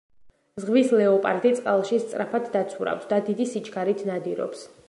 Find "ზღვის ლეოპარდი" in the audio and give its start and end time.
0.63-1.51